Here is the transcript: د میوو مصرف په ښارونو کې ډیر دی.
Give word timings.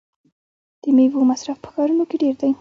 د 0.81 0.83
میوو 0.95 1.29
مصرف 1.31 1.57
په 1.61 1.69
ښارونو 1.73 2.03
کې 2.09 2.17
ډیر 2.23 2.35
دی. 2.41 2.51